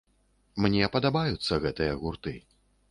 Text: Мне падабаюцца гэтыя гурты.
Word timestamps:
Мне 0.65 0.89
падабаюцца 0.95 1.63
гэтыя 1.67 1.93
гурты. 2.03 2.37